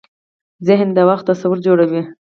[0.67, 2.01] ذهن د وخت تصور جوړوي.